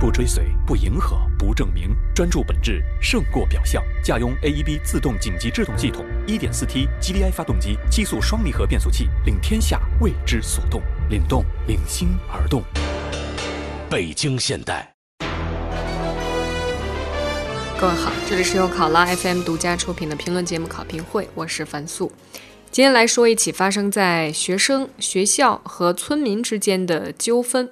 [0.00, 3.82] 不追随，不迎合，不证明，专注本质，胜过表象。
[4.02, 12.62] 驾拥 AEB 自动紧急制动系统，1.4T GDI 发动机，七速双离合变速器，令天下为之所动，领动，领心而动。
[13.90, 14.90] 北京现代，
[17.78, 22.10] 各位好，这里是由考拉 FM 独家出品的评论节目《考评会》，我是樊素。
[22.70, 27.68] 今天来说一起发生在学生、学校和村民之间的纠纷。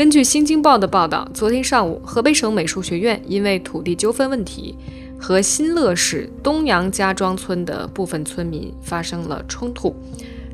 [0.00, 4.74] 根据《新京报》的报道，昨天上午，河北省美术学院因为土地纠纷问题，
[5.18, 9.94] 和新乐市东阳家庄村的部分村民发生了冲突，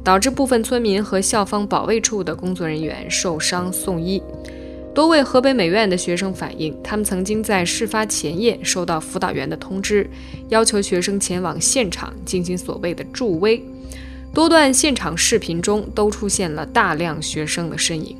[0.02, 4.20] 导致部分村民和校方保卫处的工作人员受伤送医。
[4.92, 10.10] 多位河北美院的学生反映，他们曾经在事发前夜收到辅导员的通知，
[10.48, 13.64] 要求学生前往现场进行所谓的助威。
[14.34, 18.16] 多段现场视频中都出现了大量学生的身影。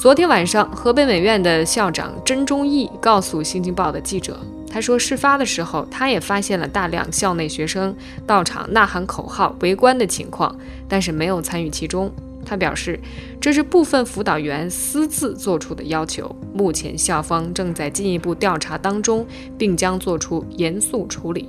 [0.00, 7.94] 昨天晚上，河北美院的校长甄忠义告诉《新京报》的记者，他说，事发的时候，他也发现了大量校内学生
[8.26, 10.56] 到场呐喊口号、围观的情况，
[10.88, 12.10] 但是没有参与其中。
[12.46, 12.98] 他表示，
[13.38, 19.26] 这是部分辅导员私自做出的要求，目前校方正在进一步调查当中，
[19.58, 21.46] 并将做出严肃处理。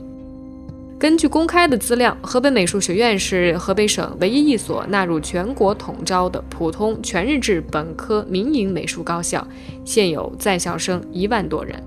[1.02, 9.48] 根据公开的资料，河北美术学院是河北省唯一一所纳入全国统招的普通全日制本科民营美术高校，
[9.84, 11.84] 现有在校生一万多人。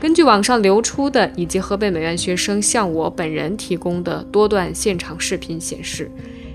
[0.00, 6.10] 根据网上流出的以及河北美院学生向我本人提供的多段现场视频显示，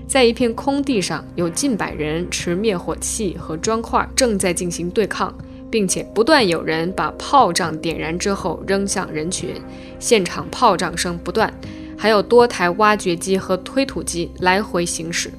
[0.06, 5.34] 在一片空地上有近百人持灭火器和砖块正在进行对抗。
[5.72, 9.54] 并且不断有人把炮仗点燃之后扔向人群，
[9.98, 11.50] 现场炮仗声不断，
[11.96, 15.30] 还有多台挖掘机和推土机来回行驶。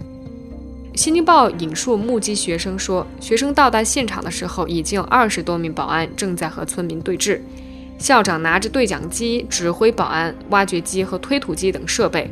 [0.96, 7.40] 新京报引述目击学生说，学生到达现场的时候，已经有二十多名保安正在和村民对峙，
[8.00, 12.28] 校长拿着对讲机指挥保安、挖掘机和推土机等设备，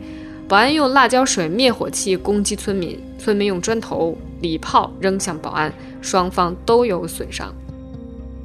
[0.48, 7.54] 保安用辣椒水、灭火器攻击村民，村民用砖头、礼炮扔向保安，双方都有损伤。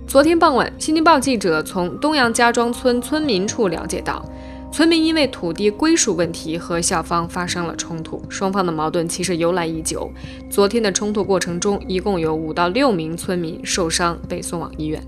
[0.07, 4.25] 昨天傍晚，新京报记者从东阳家庄村村民处了解到，
[4.71, 10.09] 村民因为土地归属问题和校方发生了冲突，双方的矛盾其实由来已久。
[10.49, 15.03] 昨天的冲突过程中，一共有五到六名村民受伤，被送往医院。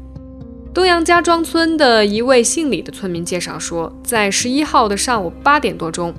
[0.75, 6.13] 东阳家庄村的一位姓李的村民介绍说，在十一号的上午八点多钟。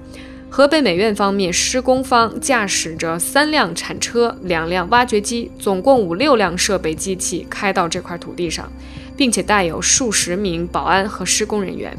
[0.51, 8.69] 河北美院方面，施工方驾驶着三辆铲车、两辆挖掘机，总共五六辆设备机器开到这块土地上，
[9.15, 11.95] 并且带有数十名保安和施工人员。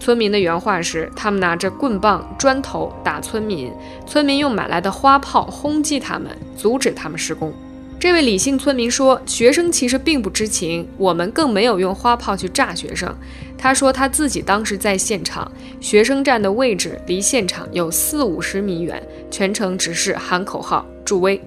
[0.00, 3.70] 村民的原话是：他们拿着棍棒、砖头打村民，
[4.06, 7.54] 村民用买来的花炮轰击他们，阻止他们施工。
[7.98, 13.16] 这位李姓村民说：“学生其实并不知情，我们更没有用花炮去炸学生。”
[13.56, 15.50] 他说他自己当时在现场，
[15.80, 21.40] 学生站的位置离现场有四五十米远，全程只是喊口号助威。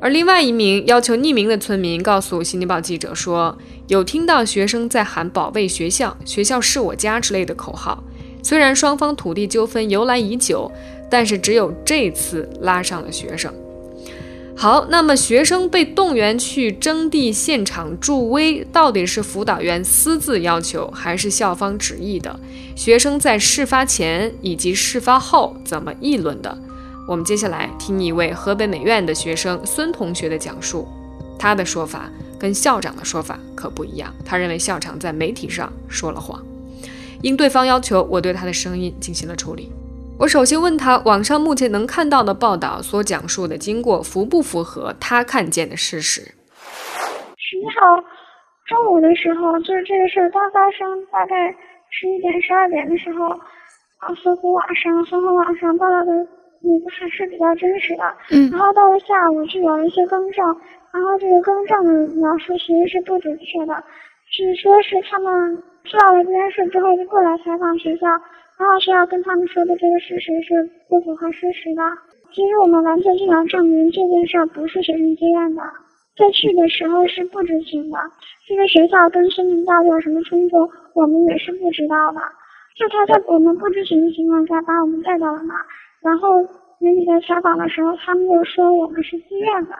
[0.00, 3.56] 而另外一名要求匿名的村民告诉《新京报》记者说
[3.88, 8.04] ：“有听到学生在喊保卫学校、学校是我家之类的口号。
[8.42, 10.70] 虽然双方土地纠纷由来已久，
[11.10, 13.52] 但是只有这次拉上了学生。”
[14.58, 22.40] 好，那么学生被动员去征地现场助威，到底是辅导员私自要求，还是校方旨意的？
[22.74, 26.56] 学生在事发前以及事发后怎么议论的？
[27.06, 30.88] 我们接下来听一位河北美院的学生孙同学的讲述，
[31.38, 34.12] 他的说法跟校长的说法可不一样。
[34.24, 36.42] 他认为校长在媒体上说了谎，
[37.20, 39.70] 应对方要求，我对他的声音进行了处理。
[40.18, 46.22] 我首先问他，网上目前能看到的报道所讲述的经过符不符合他看见的事实？
[47.36, 48.02] 十一号
[48.66, 51.54] 中午的时候，就是这个事儿刚发生，大概
[51.90, 53.28] 十一点、十二点的时候，
[53.98, 56.12] 啊，似乎网上、搜狐网上报道的
[56.62, 58.16] 那个还是比较真实的。
[58.30, 58.50] 嗯。
[58.50, 60.46] 然后到了下午，就有一些更正，
[60.92, 63.74] 然后这个更正的描述其实是不准确的，
[64.32, 68.08] 是说是他们知道了这件事之后就过来采访学校。
[68.58, 71.82] 然后学校跟他们说的这个事实是不符合事实的。
[72.32, 75.62] 其实我们完全就能证明这件事不是学生自愿的，
[76.16, 77.98] 在去的时候是不知情的。
[78.48, 82.20] 这个学校跟森林大有什么冲突，我们也是不知道的。
[82.76, 85.54] 就他在我们不知情的情况下把我们带到了那，
[86.02, 86.42] 然后
[86.78, 89.70] 媒体在采访的时候，他们又说我们是自愿的，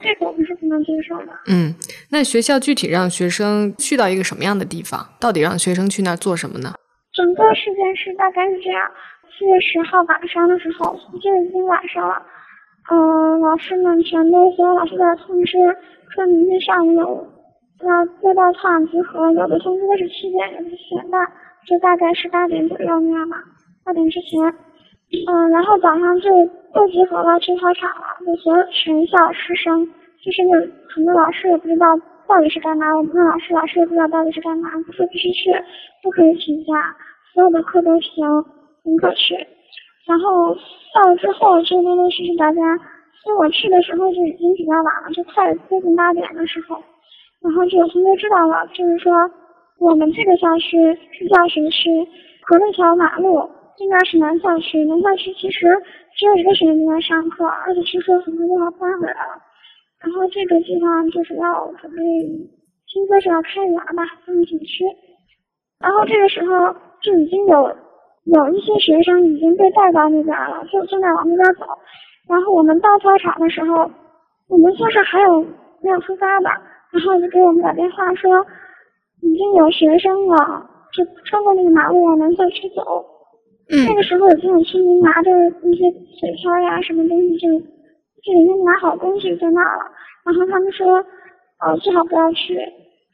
[0.00, 1.32] 这个我们是不能接受的。
[1.46, 1.72] 嗯，
[2.10, 5.06] 那学校具体让学生去到一个什么样的地方？
[5.20, 6.74] 到底让学生去那儿做什么呢？
[7.12, 8.90] 整个事件是大概是这样：
[9.30, 12.22] 四月十号晚上的时候，就已经晚上了。
[12.90, 15.58] 嗯，老师们全都所有老师在通知
[16.10, 17.26] 说明天上午有
[17.84, 21.26] 要六道场集合，有的通知的是七点，有的是七点半，
[21.66, 23.36] 就大概是八点左右那样吧，
[23.84, 24.40] 八点之前。
[25.28, 26.30] 嗯，然后早上就
[26.72, 29.86] 都集合了去操场了，就所有全校师生，
[30.24, 30.52] 就是有
[30.88, 31.86] 很多老师也不知道
[32.32, 35.52] 到底是干嘛，我们问老师，老师也不知道到底是干嘛，说必须去，
[36.02, 36.96] 不可以请假，
[37.34, 38.24] 所有的课都停，
[38.82, 39.36] 停课去。
[40.06, 40.56] 然后
[40.94, 42.60] 到了之后，就陆陆续续大家，
[43.26, 46.82] 因为我去的时候就已经比较晚了，就快接近八点的时候，
[47.42, 49.12] 然后就有同学知道了，就是说
[49.78, 50.78] 我们这个校区
[51.12, 51.90] 是教学区，
[52.46, 53.46] 隔了一条马路。
[53.78, 55.66] 应该是南校区，南校区其实
[56.14, 59.40] 只有一个学生在上课，而且听说很多都要搬回来了。
[60.02, 61.98] 然后这个地方就是要准备，
[62.92, 64.84] 听说是要开园吧，风景区。
[65.80, 67.76] 然后这个时候就已经有
[68.24, 71.66] 有一些学生已经被带到那边了，就正在往那边走。
[72.28, 73.90] 然后我们到操场的时候，
[74.48, 75.40] 我们宿舍还有
[75.82, 76.48] 没有出发的，
[76.90, 78.44] 然后就给我们打电话说
[79.22, 80.36] 已经有学生了，
[80.92, 83.04] 就穿过那个马路往南校区走。
[83.88, 85.30] 那个时候已经有村民拿着
[85.62, 85.90] 一些
[86.20, 87.48] 水漂呀，什么东西就
[88.24, 89.84] 就已经拿好东西在那了。
[90.24, 91.04] 然后他们说，
[91.60, 92.54] 呃，最好不要去，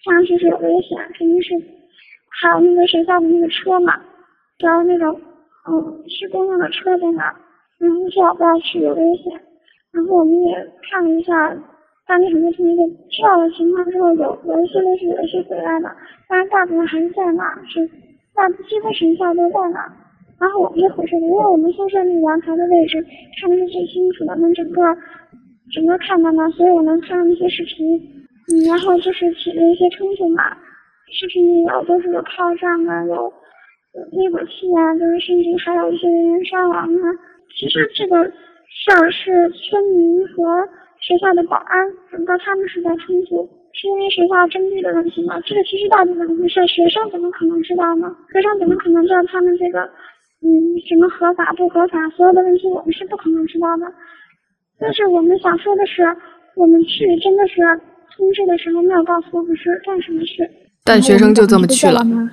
[0.05, 1.55] 这样去是有危险，肯定是
[2.41, 3.99] 还有那个学校的那个车嘛，
[4.61, 5.21] 还有那种
[5.69, 7.25] 嗯施工用的车在那，
[7.79, 9.41] 然后最好不要去，有危险。
[9.93, 11.57] 然后我们也看了一下
[12.07, 15.91] 当地很多同学知道了情况之后，有有一些是有一些回来的，
[16.29, 17.91] 但是大部分还是在那，是
[18.35, 19.91] 大几乎全校都在那。
[20.39, 23.05] 然后我们就回去了，因为我们宿舍那个阳台的位置
[23.41, 24.83] 看的是最清楚的，能整个
[25.73, 27.99] 整个看到嘛，所以我能看到那些视频。
[28.49, 30.57] 嗯，然后就是起了一些冲突嘛，
[31.13, 33.33] 视频里有都是有炮仗啊，有
[34.13, 37.13] 灭火器啊，就是甚至还有一些人员伤亡啊。
[37.59, 40.65] 其实这个事儿是村民和
[41.01, 45.39] 学校的保安，整个他们是在冲突，是因为学校征地的问题嘛。
[45.41, 46.65] 这个其实到底怎么回事？
[46.69, 48.15] 学生怎么可能知道呢？
[48.33, 49.91] 学生怎么可能知道他们这个？
[50.41, 50.49] 嗯，
[50.89, 53.87] 什么合法不合法，所有的问题我们是不可能知道的。
[54.79, 56.05] 但是我们想说的是，
[56.55, 57.61] 我们去真的是
[58.17, 60.49] 通知的时候没有告诉我们是干什么去。
[60.85, 62.31] 但学生就这么去了吗？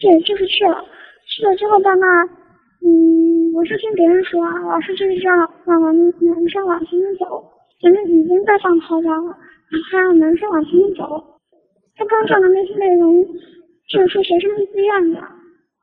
[0.00, 0.84] 对，就是去了。
[1.26, 2.06] 去了之后到那，
[2.86, 7.42] 嗯，我是听别人说，啊老师就是让让我们男生往前面走，
[7.80, 9.36] 前面已经在放炮仗了，
[9.70, 11.22] 然后还让男生往前面走。
[11.96, 13.24] 他刚上的那些内容，
[13.88, 15.20] 就是说学生是自愿的。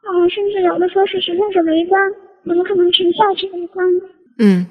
[0.10, 2.02] 啊，甚至有的说是学生是围观，
[2.46, 4.06] 怎么可能全校去围观呢？
[4.40, 4.66] 嗯，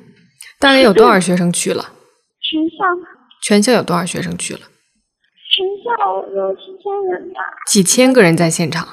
[0.59, 1.93] 大概有多少学生去了？
[2.43, 2.85] 全校。
[3.41, 4.61] 全校有多少学生去了？
[4.61, 7.41] 全校有几千人吧。
[7.67, 8.87] 几千个人在现场。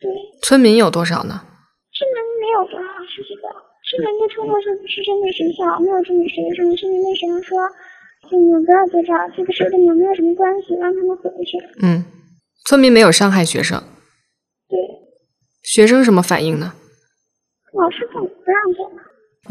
[0.00, 0.10] 对。
[0.42, 1.40] 村民有多少呢？
[1.94, 3.48] 村民没有多少，十几个。
[3.88, 6.76] 村民就通过是是针对学校，没有针对学生。
[6.76, 7.58] 村民对学生说
[8.30, 12.04] ：“你们不要在这儿，这个事跟你们没有什么关系，让他们回去。”嗯，
[12.66, 13.82] 村民没有伤害学生。
[15.70, 16.74] 学生什么反应呢？
[17.78, 18.90] 老师不不让走。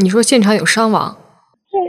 [0.04, 1.16] 你说现场有伤亡？
[1.72, 1.80] 对，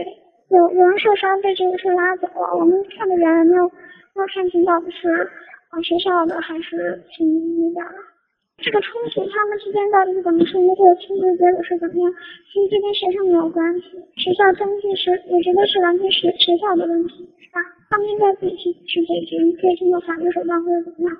[0.55, 2.55] 有有人受伤被这个车拉走了。
[2.55, 3.67] 我们看的人没有
[4.15, 5.27] 没有看清到底是
[5.75, 7.99] 啊学校的还是村民那边的。
[8.63, 12.07] 这个冲突他们之间到底是怎么冲突，或者冲突结果是怎么样？
[12.55, 13.99] 其实这跟学生没有关系。
[14.15, 17.59] 学校登记是，我觉得是完全是学校的问题，是吧？
[17.91, 21.19] 他们应该自己去去解决，可以通过法律手段或者怎么样。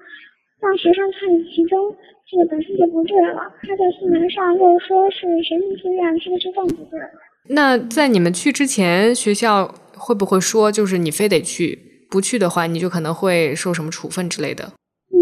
[0.61, 1.97] 让学生参与其中，
[2.29, 3.51] 这个本身就不对了。
[3.63, 7.09] 他在新闻上又说是学生自愿，这个就更不对了。
[7.49, 14.65] 那在你们去之前，学校会不会说，就是你非得去，不去的话，你就可能会受什么处分之类的？
[15.11, 15.19] 嗯，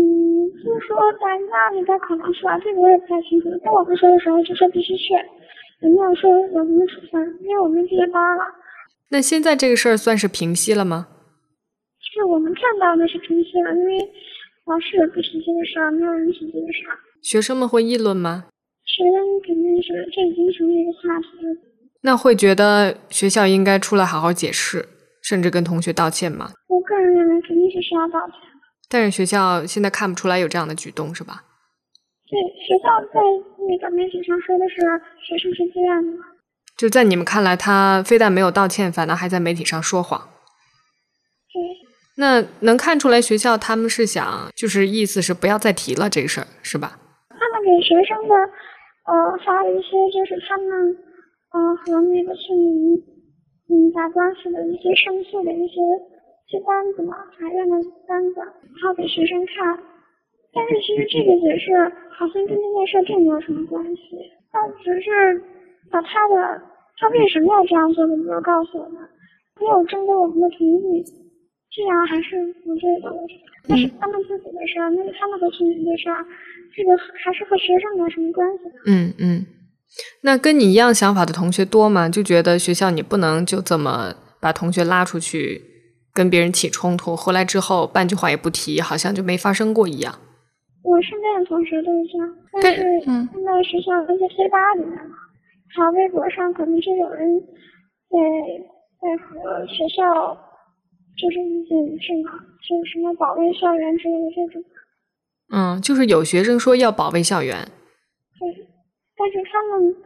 [0.65, 3.49] 就是说大家应该可能是吧，这个我也不太清楚。
[3.63, 5.15] 跟我们说的时候就说必须去，
[5.83, 8.43] 也没有说有什么处分，因为我们毕业班了。
[9.11, 11.07] 那现在这个事儿算是平息了吗？
[12.01, 14.11] 是我们看到的是平息了，因为。
[14.69, 16.99] 老师也不提这个事儿，没有人提这个事儿。
[17.23, 18.45] 学生们会议论吗？
[18.85, 21.57] 学生肯定是，这已经成为一个话题了。
[22.03, 24.87] 那会觉得学校应该出来好好解释，
[25.23, 26.53] 甚至跟同学道歉吗？
[26.69, 28.37] 我个人认为肯定是需要道歉。
[28.91, 31.45] 但是学校现在看不出来有这样的举动，是吧？
[32.29, 33.21] 对，学校在
[33.67, 34.77] 那个媒体上说的是
[35.25, 36.13] 学生是自愿的。
[36.77, 40.29] 就在你们看来，他非但没有道歉，反倒还在媒体上说谎。
[42.19, 46.99] 那能看出来学校他们是想，就是意思是不要再提了这个事儿，是吧？
[47.31, 48.35] 他们给学生的，
[49.07, 50.99] 呃，发了一些就是他们，
[51.55, 52.99] 呃，和那个村民，
[53.71, 55.79] 嗯，打官司的一些申诉的一些
[56.51, 57.77] 些单子嘛，法院的
[58.09, 59.79] 单子，然后给学生看。
[60.51, 61.71] 但是其实这个解释
[62.19, 64.19] 好像跟这件事并没有什么关系，
[64.51, 65.39] 他只是
[65.87, 66.35] 把他的
[66.99, 68.99] 他为什么要这样做的没有告诉我们，
[69.61, 71.05] 没有征得我们的同意，
[71.71, 73.13] 这样还是不对的。
[73.69, 76.25] 那是他们自己的事儿，那是他们和学生的事儿，
[76.75, 76.91] 这个
[77.23, 78.65] 还是和学生没什么关系。
[78.87, 79.47] 嗯嗯，
[80.23, 82.09] 那跟你一样想法的同学多吗？
[82.09, 85.61] 就觉得学校你不能就这么把同学拉出去
[86.15, 90.15] 跟别人起冲突，回来之后半句话也不提，好像就没发生过一样。
[90.83, 95.15] 我身边的同学都是这样，但是现在学校那些贴吧里面嘛，
[95.77, 97.39] 还有微博上，可能就有人
[98.09, 98.17] 在
[99.03, 100.35] 在和学校
[101.19, 102.31] 就是一些什么，
[102.63, 104.65] 就是什么保卫校园之类的这种。
[105.51, 107.57] 嗯，就是有学生说要保卫校园。
[108.39, 108.69] 对，
[109.17, 109.97] 但是他们，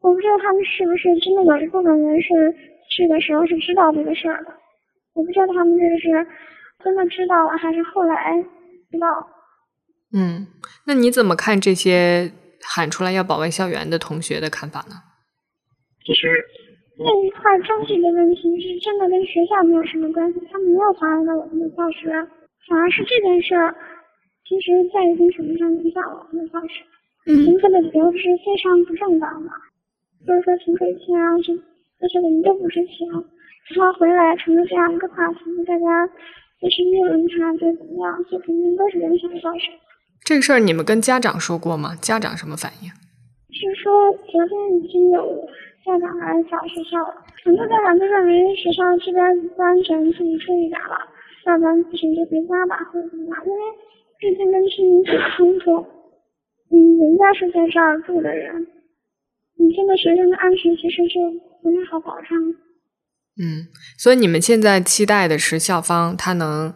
[0.00, 2.28] 我不知道他们是不是真的有一部分人是
[2.94, 4.54] 去的时候是知道这个事儿的，
[5.14, 6.26] 我不知道他们这个是
[6.84, 8.40] 真的知道了，还是后来
[8.90, 9.06] 知道。
[10.12, 10.46] 嗯，
[10.86, 12.32] 那你怎么看这些
[12.62, 14.96] 喊出来要保卫校园的同学的看法呢？
[16.04, 16.44] 其实
[17.02, 22.12] 那一块争取的问题是真的跟学校没有什么关系，他没有妨碍到我们的教学，
[22.68, 23.74] 反而是这件事儿，
[24.44, 26.84] 其实在一定程度上影响了我们的教学。
[27.24, 29.50] 停课的理由是非常不正当的，
[30.26, 31.56] 就是说停课一天啊，这
[32.00, 33.08] 这些我们都不知情，
[33.74, 36.06] 他回来成了这样一个话题，大家
[36.60, 39.72] 就是议论他，就怎么样，这肯定都是影响教学。
[40.22, 41.96] 这个事儿你们跟家长说过吗？
[41.96, 42.88] 家长什么反应？
[43.52, 45.48] 是说昨天已经有
[45.84, 50.98] 家长来找学校了，很多家长都认为学校这边不安全，自己注意点了，
[51.46, 53.44] 要不然不行就别家吧，或者怎么样。
[53.46, 53.60] 因为
[54.18, 55.80] 毕竟跟居民起了冲突，
[56.70, 58.66] 嗯，人家是在这儿住的人，
[59.58, 61.20] 你这个学生的安全其实就
[61.62, 62.38] 不太好保障。
[63.40, 63.68] 嗯，
[63.98, 66.74] 所以你们现在期待的是校方他能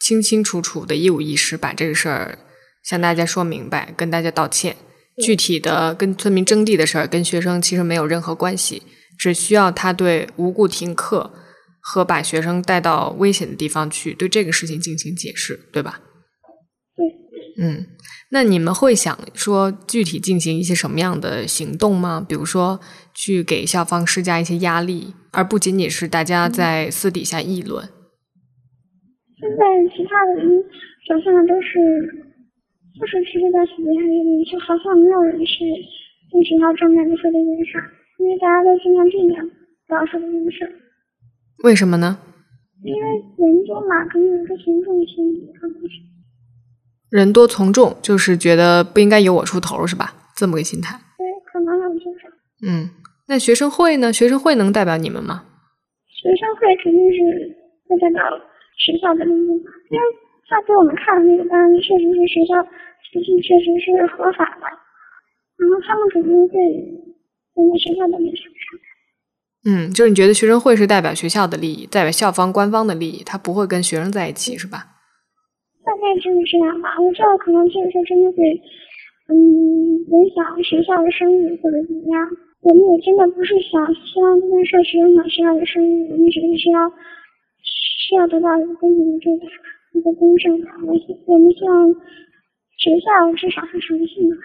[0.00, 2.38] 清清楚楚的一五一十把这个事儿。
[2.82, 4.74] 向大家说明白，跟大家道歉。
[5.18, 8.82] 具体的跟村民征地的事儿，跟学生其实没有任何关系，
[9.18, 11.30] 只需要他对无故停课
[11.80, 16.00] 和把学生带到危险的地方去，对这个事情进行解释，对吧？
[16.96, 17.04] 对。
[17.62, 17.86] 嗯，
[18.30, 22.24] 那你们会想说具体进行一些什么样的行动吗？
[22.26, 22.80] 比如说
[23.12, 27.86] 去给校方施加一些压力，而不仅仅是大家在私底下议论。
[29.38, 29.64] 现在
[29.94, 30.48] 其他的人
[31.06, 32.21] 表现的都是。
[32.98, 35.64] 就是其实在私底下议论，就好像没有人去
[36.30, 39.40] 跟学校正面的说这件事儿，因为大家都尽量避免
[39.88, 40.72] 不要说这件事儿。
[41.64, 42.18] 为什么呢？
[42.84, 43.00] 因为
[43.38, 45.94] 人多嘛，可能有一个群众心理，可能是。
[47.10, 50.12] 人多从众，就是觉得不应该由我出头，是吧？
[50.36, 50.98] 这么个心态。
[51.16, 52.30] 对，可能有这种。
[52.66, 52.90] 嗯，
[53.28, 54.12] 那学生会呢？
[54.12, 55.44] 学生会能代表你们吗？
[56.08, 57.56] 学生会肯定是
[57.88, 58.22] 会代表
[58.76, 60.04] 学校的利益嘛，因为。
[60.52, 62.60] 他给我们看的那个单，确实是学校
[63.08, 64.68] 实际确实是合法的，
[65.56, 66.52] 然后他们肯定会
[67.56, 68.60] 站在学校的立场上。
[69.64, 74.84] 嗯，就是你觉得学生会是代表学校的利益，代表校方官方的利益，他不会跟学生在一起，是吧？
[75.82, 77.00] 大概就是这样吧。
[77.00, 78.42] 我知道可能这个事真的会，
[79.32, 79.34] 嗯，
[80.04, 82.28] 影响学校的声誉或者怎么样。
[82.60, 86.92] 我们也真的不是想希望这件事去影响学校的声誉，我们只是需要
[87.64, 89.46] 需要得到一个公平的对待。
[89.92, 90.94] 一个公正的，我
[91.26, 91.92] 我们希望
[92.78, 94.36] 学校至少是诚信的。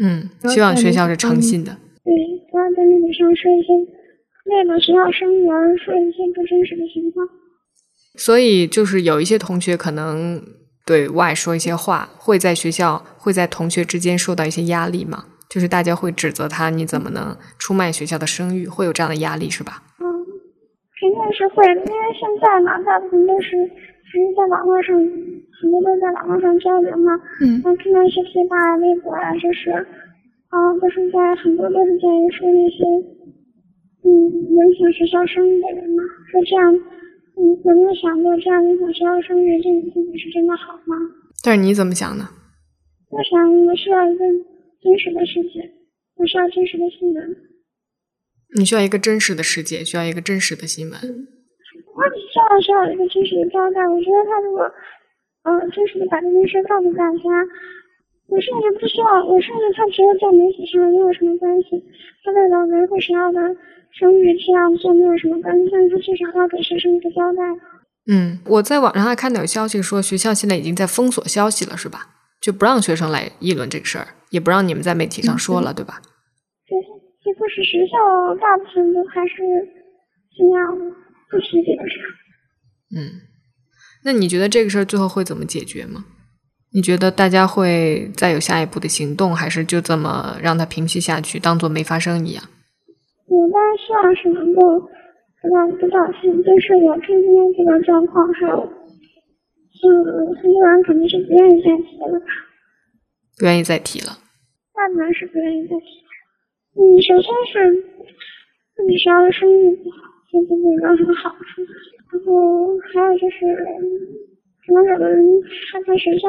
[0.00, 1.76] 嗯，希望学校是诚信的。
[2.04, 2.14] 对，
[2.50, 3.72] 不要在那个上说一些
[4.46, 7.26] 为了学校声誉而说一些不真实的情况。
[8.14, 10.40] 所以，就是有一些同学可能
[10.86, 15.24] 对外说一些话，会在学校会在同学之间受到一些压力嘛？
[15.50, 18.68] 就是大家会指责他，你怎么能出卖学校的声誉？
[18.68, 19.82] 会有这样的压力是吧？
[19.98, 20.06] 嗯，
[21.00, 23.68] 肯定是会的，因为现在嘛，大部分都是。
[24.08, 27.12] 其实在网络上，很多都在网络上交流嘛。
[27.40, 27.60] 嗯。
[27.60, 29.70] 然后看到一些贴吧啊、微博啊，就是，
[30.48, 32.84] 啊，都是在很多都是在说那些，
[34.04, 36.02] 嗯，影响学校声誉的人嘛。
[36.32, 36.74] 说这样，
[37.36, 40.96] 嗯，有没有想过这样影响学校声誉，这个自己是真的好吗？
[41.44, 42.28] 但是你怎么想呢？
[43.10, 44.24] 我想，我需要一个
[44.82, 45.70] 真实的世界，
[46.16, 47.36] 我需要真实的新闻。
[48.56, 50.98] 你需要一个真实的世界，需要一个真实的新闻。
[51.94, 53.86] 我只希望需要一个真实的交代。
[53.86, 54.62] 我觉得他如果，
[55.44, 57.22] 呃，真实的把这件事告诉大家，
[58.28, 61.82] 我甚至不希望，我甚至他觉得在媒体上没有什么关系，
[62.24, 63.40] 他为了维护学校的
[63.92, 67.42] 声誉这样做没有什么关系，但是他至少要给学生一个交代。
[68.10, 72.14] 嗯，我在网上还看到有消息说，学校现在已经在封锁消息了，是吧？
[72.40, 76.00] 就不让学生来议论这个事儿，也不让你们在媒体上说了，对吧？
[76.68, 76.78] 对，
[77.24, 79.42] 几乎是学校大部分都还是
[80.36, 80.94] 尽量。
[81.30, 82.08] 不提这个事儿。
[82.96, 83.22] 嗯，
[84.04, 86.06] 那你觉得这个事儿最后会怎么解决吗？
[86.74, 92.44] 你觉得大家会再有下一步的行动，还是就这么让它平息下去，当做没发生一样？
[93.26, 94.80] 我当然希望是能够
[95.40, 102.26] 得到得到歉，但是我看今天这个状况，还有，嗯，很多人肯定是不愿意再提了吧？
[103.38, 104.18] 不愿意再提了。
[104.74, 105.86] 大部分是不愿意再提。
[106.76, 107.82] 嗯，首先是
[108.76, 109.96] 自己学校的声誉不好，
[110.30, 111.62] 对自己没有什么好处。
[112.10, 113.56] 然后还有就是，
[114.66, 115.24] 可能有的人
[115.72, 116.28] 害怕学校，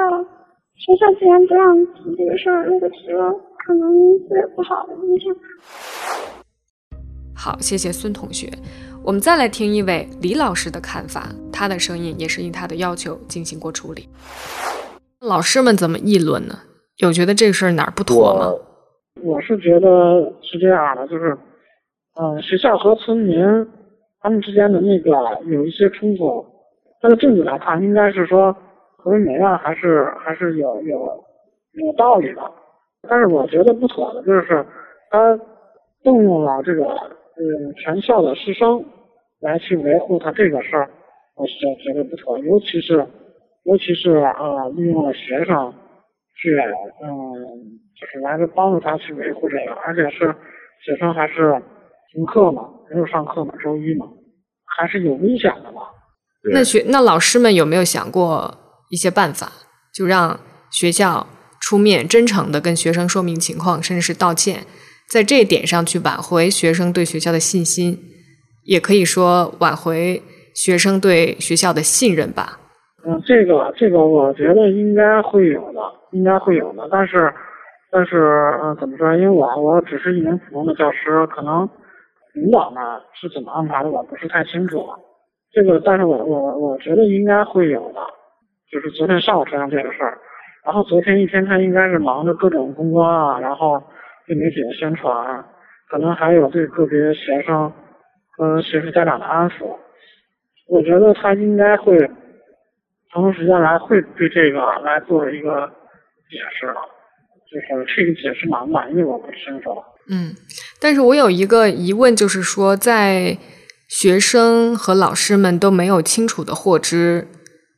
[0.75, 3.31] 学校既然不让提这个事儿，如果提了，
[3.65, 3.89] 可能
[4.27, 5.35] 会有不好的影响。
[7.35, 8.49] 好，谢谢孙同学。
[9.03, 14.09] 我们再来听一位李老师的看法，他的声音也是应他的要求进行过处理。
[15.21, 16.59] 老师们怎么议论呢？
[16.97, 18.51] 有觉得这个事儿哪儿不妥吗？
[19.23, 21.37] 我是觉得是这样的，就是，
[22.19, 23.37] 嗯，学校和村民
[24.21, 25.11] 他们之间的那个
[25.45, 26.45] 有一些冲突，
[27.01, 28.55] 但是证据来看，应该是说
[28.97, 31.23] 河北美院还是还是有有
[31.73, 32.41] 有道理的。
[33.07, 34.65] 但是我觉得不妥的就是
[35.09, 35.39] 他
[36.03, 38.83] 动用了这个嗯全校的师生
[39.39, 40.89] 来去维护他这个事儿，
[41.37, 43.07] 我是觉得不妥，尤其是
[43.63, 45.73] 尤其是啊利用了学生
[46.35, 46.57] 去
[47.01, 50.35] 嗯就是来帮助他去维护这个，而且是
[50.83, 51.61] 学生还是
[52.11, 54.05] 停课嘛，没有上课嘛，周一嘛，
[54.65, 55.81] 还是有危险的嘛。
[56.53, 58.57] 那学那老师们有没有想过
[58.89, 59.51] 一些办法，
[59.93, 60.39] 就让
[60.71, 61.27] 学校
[61.59, 64.65] 出面真诚的跟学生说明情况，甚至是道歉，
[65.09, 67.99] 在这一点上去挽回学生对学校的信心，
[68.63, 70.21] 也可以说挽回
[70.55, 72.59] 学生对学校的信任吧。
[73.05, 75.79] 嗯，这个这个我觉得应该会有的，
[76.11, 76.87] 应该会有的。
[76.91, 77.31] 但是
[77.91, 78.17] 但是
[78.63, 79.15] 嗯，怎么说？
[79.15, 81.69] 因为我我只是一名普通的教师，可能
[82.39, 84.87] 领导呢是怎么安排的，我不是太清楚。
[85.51, 87.99] 这个，但是我我我觉得应该会有的。
[88.71, 90.17] 就是昨天上午出现这个事儿，
[90.63, 93.81] 然后昨天一天他应该是忙着各种公关啊，然后
[94.27, 95.43] 对媒体的宣传，
[95.89, 97.73] 可能还有对个别学生
[98.37, 99.75] 和学生家长的安抚。
[100.67, 101.97] 我觉得他应该会
[103.11, 105.67] 腾出时间来，会对这个来做一个
[106.29, 106.75] 解释的。
[107.51, 109.71] 就是这个解释难吧，因为我不清楚。
[110.11, 110.29] 嗯，
[110.81, 113.37] 但是我有一个疑问，就是说，在
[113.87, 117.27] 学生和老师们都没有清楚的获知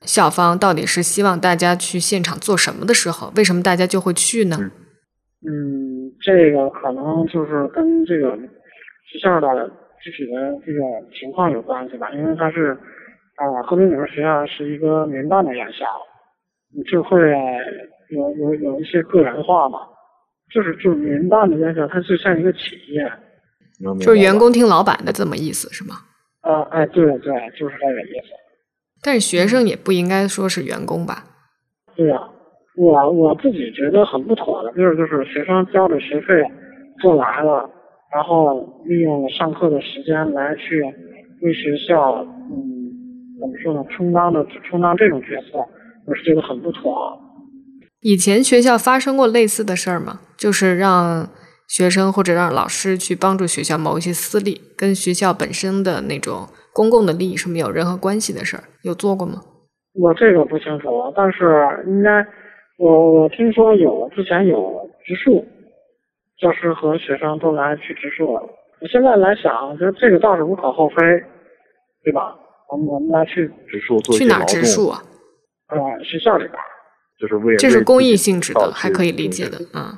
[0.01, 4.57] 校方到底是希望大家去现场做什么的时候，为什么大家就会去呢？
[5.47, 8.37] 嗯，这个可能就是跟这个
[9.09, 9.47] 学校的
[10.03, 10.79] 具体的这个
[11.19, 12.77] 情况有关系吧，因为它是
[13.37, 15.85] 啊，河北美术学校是一个民办的院校，
[16.91, 17.19] 就会
[18.09, 19.79] 有有有一些个人化嘛，
[20.53, 23.11] 就是就是民办的院校，它就像一个企业。
[23.99, 25.95] 就是员工听老板的这么意思是吗？
[26.41, 28.29] 啊，哎，对对，就是这个意思。
[29.03, 31.23] 但是学生也不应该说是员工吧？
[31.95, 32.19] 对呀、
[32.77, 36.43] 我我自己觉得很不妥的，就是就是学生交的学费
[36.99, 37.69] 做来了，
[38.13, 40.81] 然后利用上课的时间来去
[41.41, 42.91] 为学校，嗯，
[43.39, 45.57] 怎么说呢，充当的充当这种角色，
[46.05, 47.19] 我是觉得很不妥。
[48.01, 50.21] 以前学校发生过类似的事儿吗？
[50.37, 51.29] 就是让
[51.67, 59.41] 学生或者让老师去帮助学校某一些私利，跟学校本身的那种公共的利益是没有任何关系的事儿，有做过吗？
[59.93, 62.25] 我这个不清楚，但是应该
[62.77, 65.45] 我我听说有之前有植树，
[66.39, 68.41] 教师和学生都来去植树了。
[68.81, 70.95] 我现在来想，我觉得这个倒是无可厚非，
[72.03, 72.35] 对吧？
[72.71, 75.03] 我们我们来去植树做一去哪儿些劳动，植树啊？
[75.69, 76.65] 呃学校里边儿，
[77.21, 79.59] 就是为这是公益性质的，还可以理解的。
[79.75, 79.95] 嗯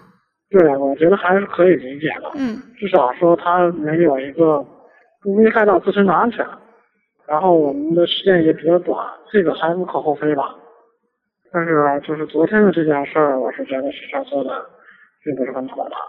[0.51, 2.29] 对，我觉得还是可以理解的。
[2.35, 4.63] 嗯，至少说他没有一个
[5.23, 6.45] 不危害到自身的安全，
[7.27, 8.95] 然后我们的时间也比较短，
[9.31, 10.53] 这个还无可厚非吧。
[11.51, 14.51] 但是就是昨天的这件事儿，我是觉得学校做的
[15.23, 15.99] 并不是很妥当。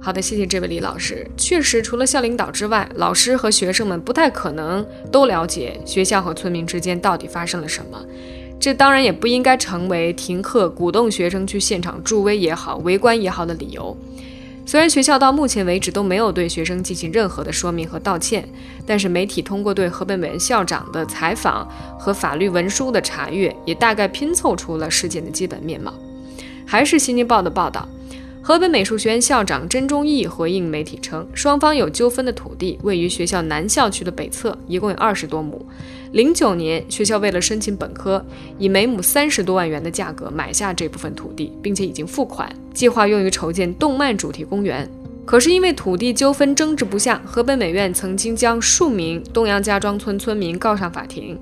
[0.00, 1.26] 好的，谢谢这位李老师。
[1.36, 8.00] 确实，除了校领导之外，老师和学生们不太可能都了解学校和村民之间到底发生了什么。
[8.60, 13.96] 这当然也不应该成为停课、鼓动学生去现场助威也好、围观也好的理由。
[14.64, 18.46] 虽然学校到目前为止都没有对学生进行任何的说明和道歉，
[18.86, 25.92] 但是媒体通过对河北美院校长的采访和法律文书的查阅，也大概拼凑出了事件的基本面貌。
[26.66, 27.88] 还是《新京报》的报道，
[28.48, 35.60] 河北美术学院校长甄忠义回应媒体称，双方有纠纷的土地位于学校南校区的北侧，一共有二十多亩。
[36.12, 38.24] 零九年，学校为了申请本科，
[38.56, 44.88] 以每亩三十多万元的价格买下这部分土地，并且已经付款，计划用于筹建动漫主题公园。
[45.26, 51.38] 可是因为土地纠纷争执不下，河北美院曾经将数名东阳家庄村村民告上法庭。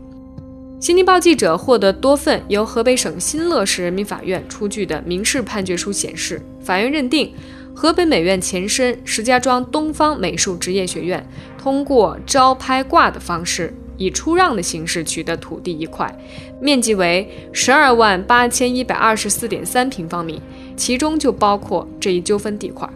[0.78, 7.32] 新京报记者获得多份由河北省新乐市人民法院出具的民事判决书，显示，法院认定
[7.74, 16.14] 河北美院前身石家庄东方美术职业学院通过招拍挂的方式，以出让的形式取得土地一块，
[16.60, 20.42] 面积为十二万八千一百二十四点三平方米，
[20.76, 22.86] 其中就包括这一纠纷地块。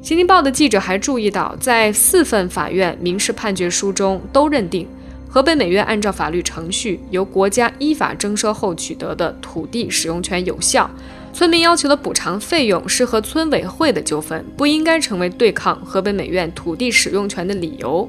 [0.00, 4.88] 新京报的记者还注意到，在四份法院民事判决书中都认定。
[5.36, 10.90] 河北美院按照法律程序由国家依法征收后取得的土地使用权有效，
[11.30, 18.08] 村民要求的补偿费用是和村委会的纠纷，不应该成为对抗河北美院土地使用权的理由。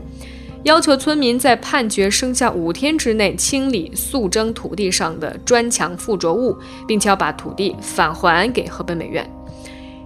[0.63, 9.30] 要求村民在判决生效五天之内清理诉争土地上的砖墙附着物，并且要把土地返还给河北美院。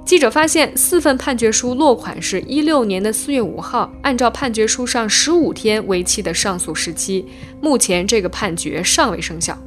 [0.04, 7.26] 记者发现，四份判决书落款是一六年的四月五号，按照判决书上十五天为期的上诉时期，
[7.62, 9.58] 目前这个判决尚未生效。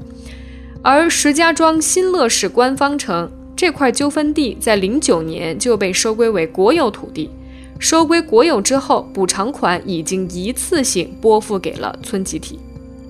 [0.82, 7.30] 而石家庄新乐市官方称，这块纠纷地在零九年就被收归为国有土地，
[7.78, 12.58] 收归国有之后，补偿款已经一次性拨付给了村集体。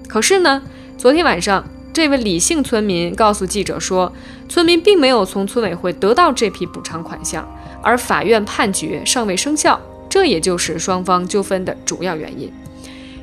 [0.06, 0.62] 可是呢，
[0.96, 1.68] 昨天晚上。
[1.94, 4.12] 这位李姓村民告诉记者说，
[4.48, 7.48] 村民并没有从村委会得到这批补偿款项，
[7.80, 9.80] 而法院判决尚未生效，
[10.10, 12.52] 这也就是双方纠纷的主要原因。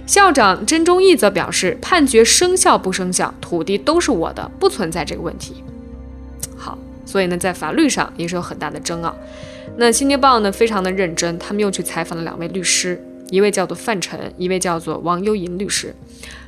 [0.08, 5.62] 校长甄忠义则表示，判决生效不生效，土地都是我的，不存在这个问题。
[6.56, 9.14] 好，所以呢，在法律上也是有很大的争拗。
[9.76, 15.94] 那《新京报》呢，非常的认真，他们又去采访了两位律师，一位叫做范晨，一位叫做王优银律师。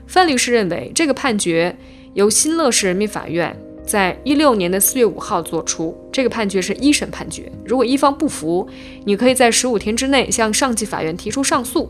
[0.08, 1.76] 范律师认为，这个判决。
[2.14, 7.52] 由新乐市人民法院在一六年的四月五号作出这个判决是一审判决。
[7.66, 8.68] 如果一方不服，
[9.04, 11.90] 你可以在十五天之内向上级法院提出上诉。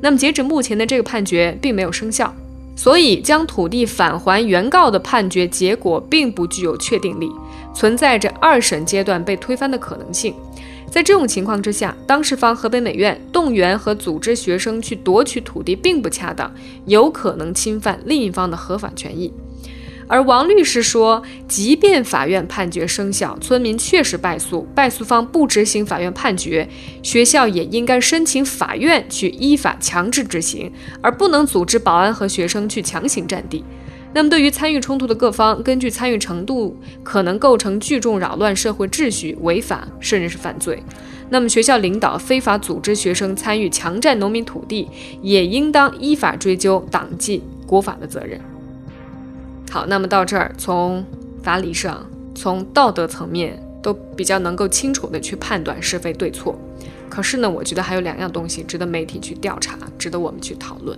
[0.00, 2.32] 那么截止目前的这个判决并没有生效，
[2.76, 7.30] 所以将土地返还原告的判决结果并不具有确定力，
[7.74, 10.34] 存在着二审阶段被推翻的可能性。
[10.90, 16.52] 在这种情况之下，当事方河北美院动员和组织学生去夺取土地并不恰当，
[16.84, 19.32] 有可能侵犯另一方的合法权益。
[20.12, 26.68] 而王律师说，即便法院判决生效，村民确实败诉，败诉方不执行法院判决，
[27.02, 30.70] 学校也应该申请法院去依法强制执行，
[31.00, 33.64] 而不能组织保安和学生去强行占地。
[34.12, 40.82] 那么，对于参与冲突的各方，根据参与程度可能构成聚众扰乱社会秩序、违法甚至是犯罪。
[41.30, 44.86] 那么，学校领导非法组织学生参与强占农民土地，
[45.22, 48.38] 也应当依法追究党纪国法的责任。
[49.72, 51.02] 好，那么到这儿，从
[51.42, 56.54] 法理上，从道德层面，都比较能够清楚的去判断是非对错。
[57.08, 60.94] 可是呢，我觉得还有两样东西值得媒体去调查，值得我们去讨论。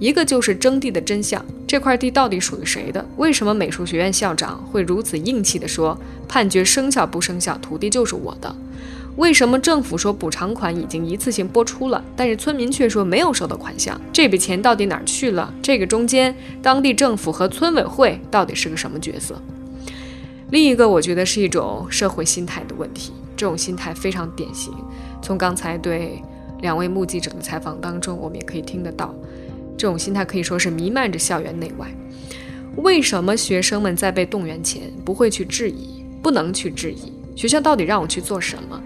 [0.00, 3.04] 一个就是征地的真相，这块地到底属于谁的？
[3.18, 5.94] 为什么美术学院校长会如此硬气的说，
[6.26, 8.56] 判决生效不生效，土地就是我的？
[9.18, 14.00] 为什么政府说补偿款已经一次性拨出了，但是村民却说没有收到款项？
[14.12, 15.52] 这笔钱到底哪儿去了？
[15.60, 19.42] 这个中间，当地政府和村委会到底是个什么角色？
[20.50, 23.12] 另一个，我觉得是一种社会心态的问题。
[23.36, 24.72] 这种心态非常典型，
[25.20, 26.22] 从刚才对
[26.60, 29.12] 两位目击者的采访当中，我们也可以听得到，
[29.76, 31.88] 这种心态可以说是弥漫着校园内外。
[32.76, 36.04] 为什么学生们在被动员前不会去质疑？
[36.22, 38.80] 不能去质疑学校到底让我去做什么？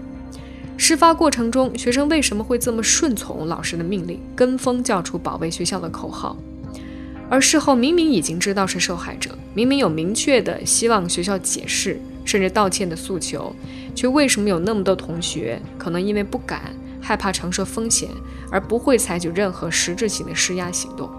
[0.85, 6.35] 事发过程中，学生为什么会这么顺从老师的命令，跟风叫出保卫学校的口号？
[7.29, 13.55] 而事后明明已经知道是受害者，明明有明确的希望学校解释甚至道歉的诉求，
[13.95, 18.09] 却为什么有那么多同学可能因为不敢、害怕承受风险，
[18.51, 21.09] 而不会采取任何实质性的施压行动？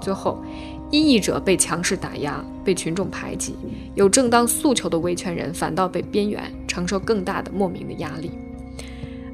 [0.00, 0.44] 最后，
[0.90, 3.52] 异议者被强势打压，被群众排挤；
[3.94, 8.32] 有正当诉求的维权人反倒被边缘，承受更大的莫名的压力。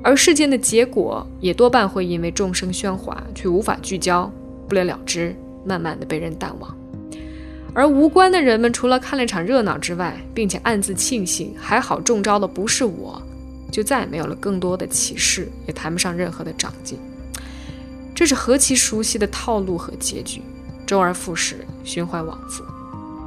[0.03, 4.31] 而事件的结果也多半会因为众生喧哗却无法聚焦，
[4.69, 5.35] 不了了之，
[5.65, 6.75] 慢慢的被人淡忘。
[7.75, 13.21] 而无关的人们除了看了一场热闹之外，并且暗自庆幸还好中招的不是我，
[13.71, 16.99] 就再也没有了更多的启示，也谈不上任何的长进。
[18.15, 20.41] 这是何其熟悉的套路和结局，
[20.87, 22.65] 周而复始，循环往复。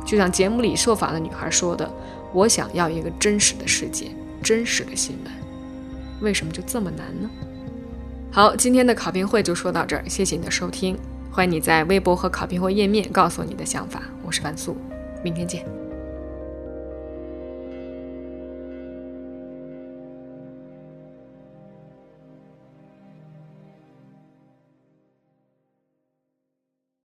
[0.05, 1.89] 就像节目里受访的女孩说的
[2.33, 4.07] ：“我想要一个真实的世界，
[4.41, 5.31] 真实的新闻。”
[6.21, 7.29] 为什么就这么难呢？
[8.31, 10.97] 好，今天的考评会就说到这儿，谢谢你的收听，
[11.29, 14.77] 欢迎你在微博和考评会页面告诉我你的想法，我是樊素，
[15.23, 15.90] 明天见。